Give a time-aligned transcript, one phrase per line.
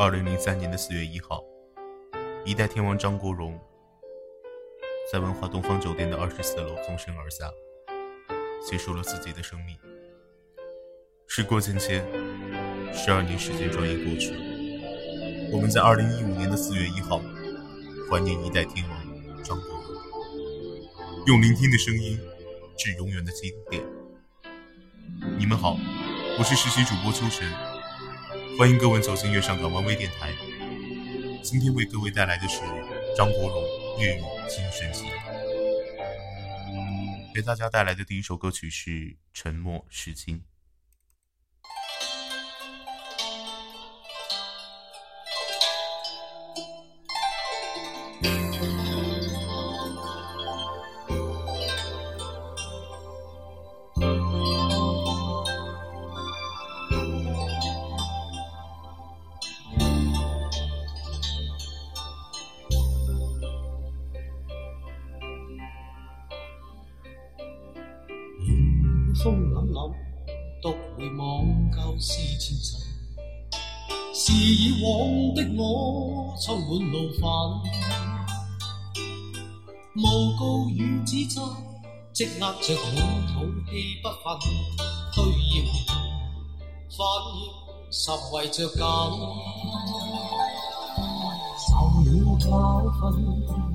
[0.00, 1.42] 二零零三年的四月一号，
[2.44, 3.58] 一代天王张国荣
[5.12, 7.50] 在文化东方酒店的二十四楼纵身而下，
[8.64, 9.76] 结束了自己的生命。
[11.26, 12.04] 时过境迁，
[12.94, 14.30] 十二年时间转眼过去，
[15.52, 17.20] 我们在二零一五年的四月一号，
[18.08, 19.82] 怀念一代天王张国荣，
[21.26, 22.16] 用聆听的声音，
[22.78, 23.82] 致永远的经典。
[25.36, 25.76] 你们好，
[26.38, 27.67] 我是实习主播秋晨。
[28.58, 30.32] 欢迎各位走进月上港湾微电台。
[31.44, 32.58] 今天为各位带来的是
[33.16, 33.62] 张国荣
[34.02, 35.04] 粤语精选集。
[37.32, 38.90] 给大家带来的第一首歌曲是
[39.32, 40.38] 《沉默是金》。
[69.24, 69.92] 风凛凛，
[70.62, 72.80] 独回望旧事前尘，
[74.14, 77.24] 是以往的我充满怒愤，
[79.96, 80.08] 诬
[80.38, 81.42] 告与指责，
[82.12, 84.38] 积压着满肚气不愤，
[85.16, 85.66] 对现
[87.90, 88.86] 实为着感，
[91.66, 93.26] 受了教训，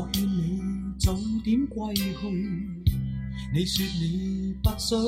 [0.00, 0.58] 我劝你
[0.98, 1.14] 早
[1.44, 2.04] 点归去，
[3.52, 4.98] 你说你不想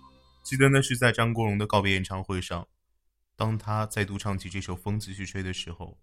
[0.43, 2.67] 记得那是在张国荣的告别演唱会上，
[3.35, 5.99] 当他再度唱起这首《风继续吹》的时候，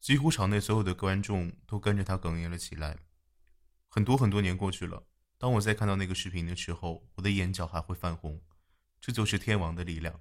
[0.00, 2.96] 几乎场内所有的观众都跟着他哽咽了起来。
[3.88, 5.04] 很多很多年过去了，
[5.38, 8.40] 当我在看到那个视频的时候，我的眼角还会泛红。
[9.00, 10.20] 这就是天王的力量。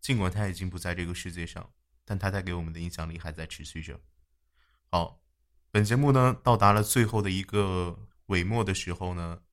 [0.00, 1.72] 尽管他已经不在这个世界上，
[2.04, 4.00] 但他带给我们的影响力还在持续着。
[4.90, 5.20] 好，
[5.72, 9.43] 本节目呢到达了最后的一个尾末的时候呢。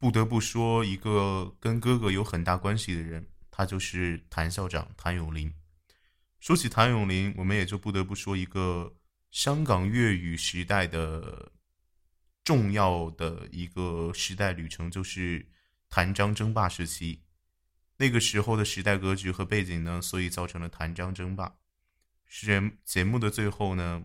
[0.00, 5.52] 不得不说，一个跟哥哥有很大关系的人，他就是谭校长谭咏麟。
[6.38, 8.96] 说起谭咏麟，我们也就不得不说一个
[9.30, 11.52] 香港粤语时代的
[12.42, 15.46] 重要的一个时代旅程，就是
[15.90, 17.22] 谭张争霸时期。
[17.98, 21.56] 那个时候的时代格局和背景呢，所以造成了谭张争霸。
[22.26, 24.02] 节节目的最后呢，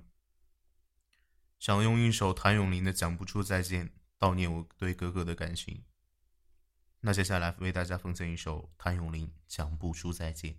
[1.58, 3.88] 想用一首谭咏麟的《讲不出再见》。
[4.19, 5.84] 悼念我对哥哥的感情。
[7.01, 10.53] 那接下来为大家奉献一首谭咏麟《讲不出再见》。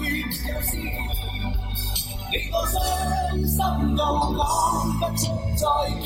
[0.49, 0.85] 有思念？
[2.31, 2.73] 你我伤
[3.47, 3.57] 心
[3.95, 3.99] 到
[4.35, 4.39] 讲
[4.99, 5.21] 不出
[5.57, 5.61] 再
[6.01, 6.05] 见。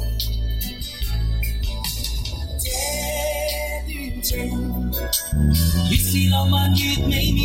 [4.37, 4.47] 越
[5.97, 7.43] 是浪漫越美妙，